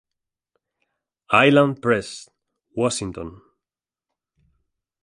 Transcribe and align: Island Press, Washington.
Island 1.29 1.79
Press, 1.79 2.27
Washington. 2.75 3.39